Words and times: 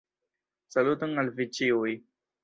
Saluton 0.75 1.13
al 1.23 1.29
vi 1.41 1.47
ĉiuj! 1.59 1.93